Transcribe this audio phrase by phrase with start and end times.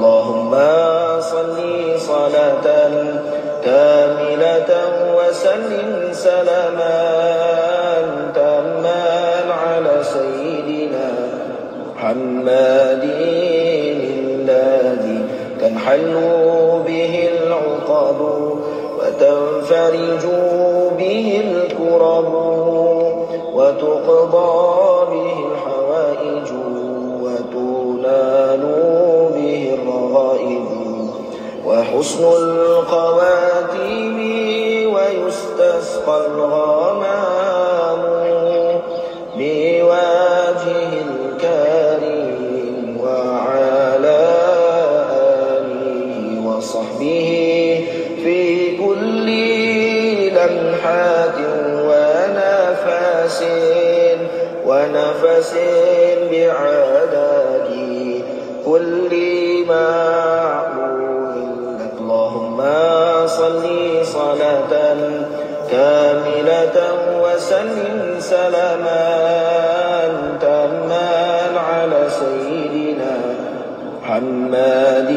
[0.00, 0.52] اللهم
[1.20, 1.58] صل
[1.98, 2.66] صلاة
[3.64, 4.70] كاملة
[5.16, 7.00] وسلم سلاما
[8.34, 9.04] تاما
[9.64, 11.08] على سيدنا
[11.92, 13.04] محمد
[14.24, 15.18] الذي
[15.60, 16.14] تنحل
[16.86, 18.20] به العقد
[18.98, 20.24] وتنفرج
[20.98, 22.34] به الكرب
[23.54, 24.99] وتقضى
[31.70, 34.18] وحسن القواتم
[34.94, 38.02] ويستسقى الغمام
[39.36, 44.20] بواجه الكريم وعلى
[45.12, 47.30] آله وصحبه
[48.24, 48.40] في
[48.76, 49.26] كل
[50.34, 51.38] لمحات
[51.86, 53.38] ونفس
[54.66, 55.52] ونفس
[56.32, 57.70] بعدد
[58.66, 59.10] كل
[59.68, 60.09] معلوم
[66.74, 69.02] كاملة وسلم سلاما
[70.40, 71.10] تاما
[71.56, 73.16] على سيدنا
[74.02, 75.10] محمد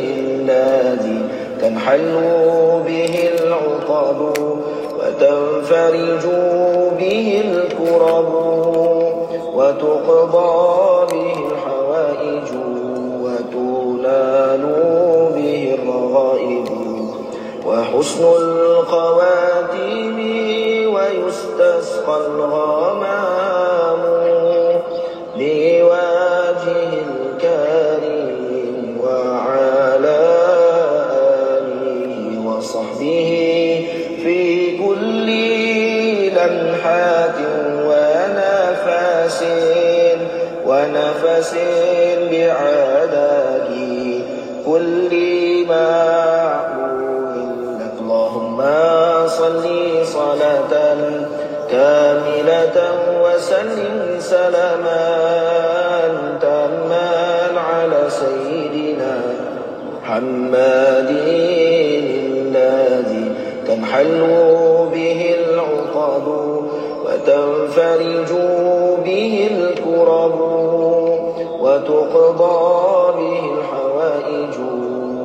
[0.00, 1.18] الذي
[1.60, 2.14] تنحل
[2.86, 4.38] به العقد
[4.98, 6.24] وتنفرج
[6.98, 8.34] به الكرب
[9.54, 12.48] وتقضى به الحوائج
[13.22, 14.64] وتنال
[15.34, 16.68] به الرغائب
[17.66, 19.33] وحسن القواتم
[22.08, 24.02] ويستسقى الغمام
[25.36, 30.18] لواجه الكريم وعلى
[31.58, 33.86] آله وصحبه
[34.22, 34.38] في
[34.78, 35.28] كل
[36.28, 37.38] لمحات
[37.88, 39.40] ونفس
[40.66, 41.54] ونفس
[42.32, 43.70] بعدد
[44.66, 45.10] كل
[45.68, 46.13] معلوم
[52.74, 55.04] كاملة وسلم سلاما
[56.40, 57.10] تاما
[57.60, 59.20] على سيدنا
[60.02, 61.10] محمد
[62.34, 63.32] الذي
[63.66, 64.20] تنحل
[64.92, 66.26] به العقد
[67.04, 68.32] وتنفرج
[69.04, 70.40] به الكرب
[71.60, 74.56] وتقضى به الحوائج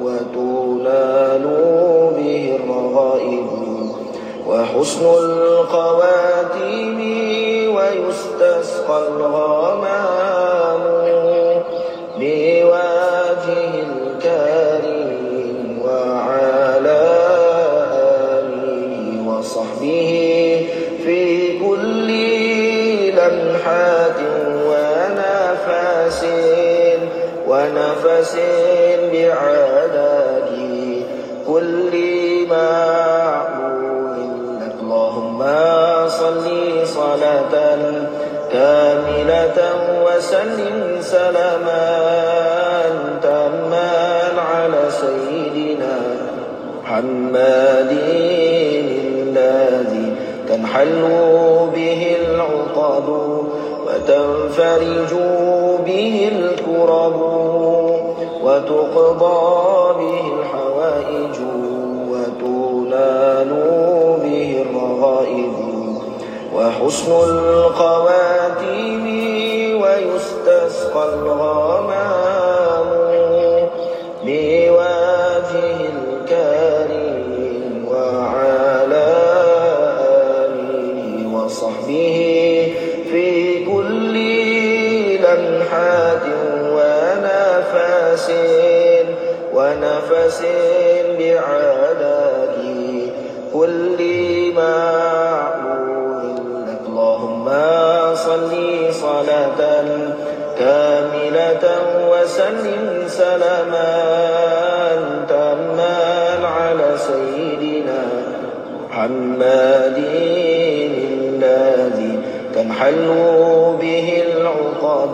[0.04, 1.46] وتنال
[2.18, 3.48] به الرغائب
[4.48, 7.00] وحسن القواتم
[7.90, 10.82] ويستسقى الغمام
[12.20, 17.02] بواجه الكريم وعلى
[18.38, 20.12] آله وصحبه
[21.04, 21.20] في
[21.60, 22.10] كل
[23.12, 24.20] لمحات
[24.70, 26.22] ونفس
[27.48, 28.36] ونفس
[29.14, 30.50] بعدد
[31.48, 31.94] كل
[32.50, 32.79] معلوم
[39.20, 39.60] كاملة
[40.06, 42.00] وسلم سلاما
[43.24, 43.92] تاما
[44.38, 46.00] على سيدنا
[46.84, 47.92] محمد
[49.28, 50.16] الذي
[50.48, 51.02] تنحل
[51.76, 53.10] به العقد
[53.88, 55.14] وتنفرج
[55.86, 57.22] به الكرب
[58.44, 61.38] وتقضى به الحوائج
[62.12, 63.79] وتنال
[66.54, 69.06] وحسن القواتم
[69.82, 72.29] ويستسقى الغمام.
[109.50, 109.98] محمد
[111.44, 112.20] الذي
[112.56, 113.08] تنحل
[113.82, 115.14] به العقد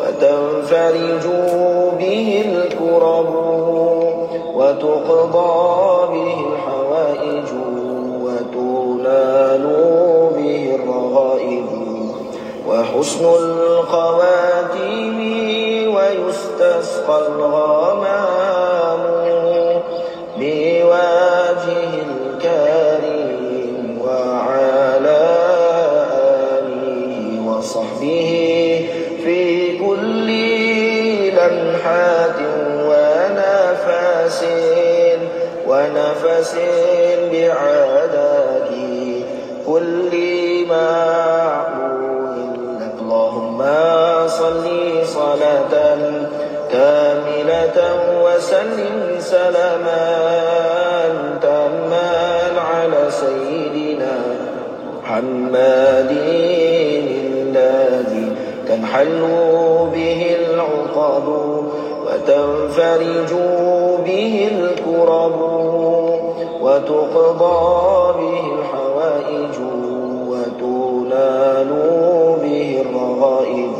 [0.00, 1.26] وتنفرج
[1.98, 3.34] به الكرب
[4.54, 7.48] وتقضى به الحوائج
[8.22, 9.64] وتنال
[10.36, 11.66] به الرغائب
[12.68, 15.16] وحسن القواتم
[15.94, 18.45] ويستسقى الغمام
[31.46, 32.38] لمحات
[32.88, 34.44] ونفس
[35.68, 36.54] ونفس
[37.32, 38.70] بعدد
[39.66, 40.12] كل
[40.68, 43.58] معلوم لك اللهم
[44.26, 44.66] صل
[45.06, 45.74] صلاة
[46.72, 47.78] كاملة
[48.24, 50.06] وسلم سلاما
[51.42, 52.10] تاما
[52.70, 54.16] على سيدنا
[55.02, 56.10] محمد
[57.46, 58.26] الذي
[58.68, 59.20] تنحل
[59.94, 60.36] به
[60.96, 61.28] العقد
[62.06, 63.32] وتنفرج
[64.04, 65.40] به الكرب
[66.60, 69.56] وتقضى به الحوائج
[70.28, 71.70] وتنال
[72.42, 73.72] به الرغائب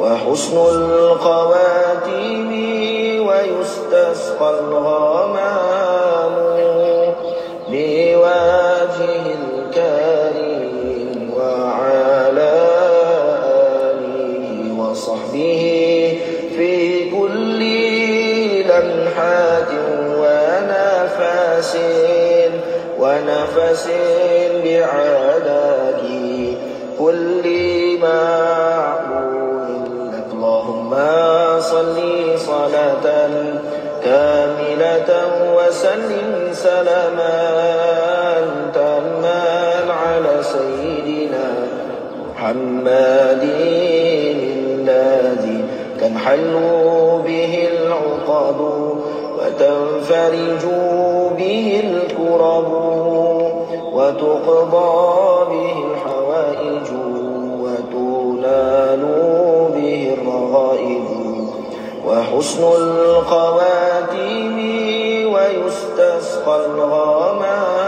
[0.00, 2.50] وحسن القواتم
[3.26, 5.71] ويستسقى الغمام
[42.42, 43.42] محمد
[44.34, 45.64] الذي
[46.00, 46.54] تنحل
[47.26, 48.60] به العقد
[49.38, 50.64] وتنفرج
[51.38, 52.72] به الكرب
[53.92, 54.94] وتقضى
[55.50, 56.88] به الحوائج
[57.62, 59.02] وتنال
[59.74, 61.04] به الرغائب
[62.06, 64.56] وحسن القواتم
[65.34, 67.81] ويستسقى الغمام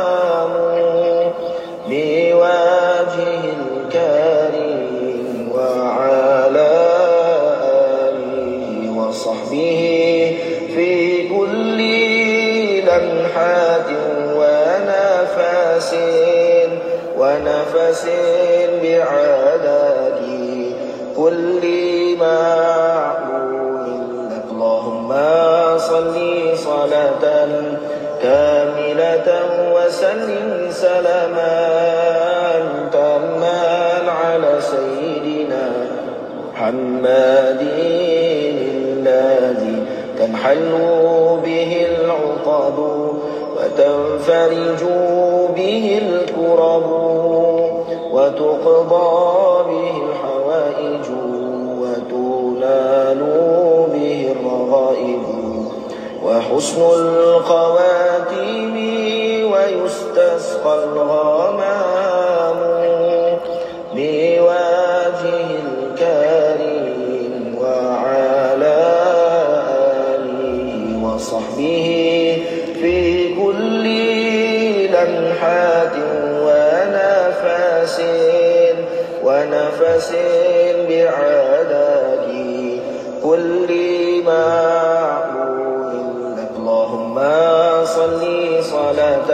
[9.25, 10.37] وصحبه
[10.75, 11.79] في كل
[12.85, 13.91] لمحات
[14.37, 15.95] ونفس
[17.19, 18.07] ونفس
[18.83, 20.21] بعدد
[21.17, 21.63] كل
[22.21, 23.87] معلوم
[24.51, 25.11] اللهم
[25.79, 26.17] صل
[26.57, 27.25] صلاة
[28.23, 29.29] كاملة
[29.75, 31.57] وسلم سلاما
[32.93, 33.63] تاما
[34.25, 35.65] على سيدنا
[36.53, 38.34] محمد.
[39.15, 39.87] الذي
[40.19, 40.73] تنحل
[41.45, 42.79] به العقد
[43.57, 44.83] وتنفرج
[45.57, 46.91] به الكرب
[48.13, 51.07] وتقضى به الحوائج
[51.81, 53.21] وتنال
[53.93, 55.23] به الرغائب
[56.25, 58.75] وحسن القواتم
[59.53, 61.54] ويستسقى الغمام
[79.35, 80.13] ونفس
[80.89, 82.27] بعدد
[83.25, 83.71] كل
[84.27, 85.91] معلوم
[86.57, 87.17] اللهم
[87.85, 88.23] صل
[88.63, 89.31] صلاة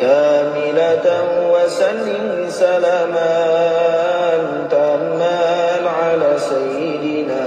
[0.00, 1.06] كاملة
[1.52, 3.34] وسلم سلاما
[4.70, 5.40] تاما
[6.00, 7.46] على سيدنا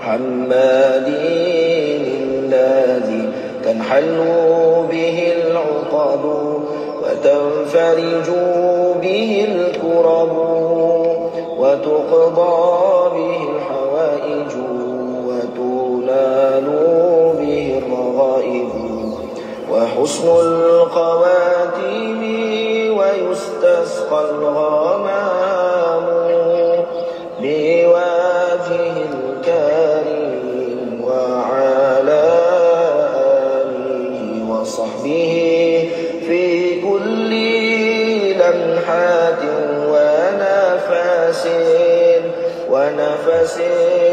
[0.00, 1.08] محمد
[2.22, 3.22] الذي
[3.64, 4.16] تنحل
[4.90, 6.24] به العقد
[7.04, 8.28] وتنفرج
[9.02, 10.32] به الكرب
[11.58, 14.52] وتقضى به الحوائج
[15.26, 16.66] وتنال
[17.38, 18.68] به الرغائب
[19.72, 22.22] وحسن القواتم
[22.98, 24.73] ويستسقى الغمام
[38.84, 39.42] لمحات
[39.88, 41.46] ونفس
[42.70, 44.03] ونفس بعدد